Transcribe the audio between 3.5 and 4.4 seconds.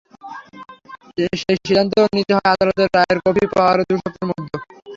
পাওয়ার দুই সপ্তাহের